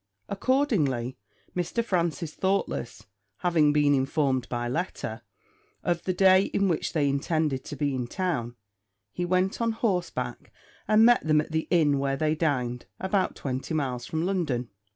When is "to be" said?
7.65-7.93